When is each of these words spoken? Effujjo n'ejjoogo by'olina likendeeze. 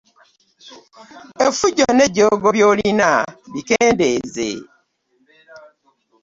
Effujjo 1.45 1.87
n'ejjoogo 1.93 2.47
by'olina 2.55 3.09
likendeeze. 3.53 4.49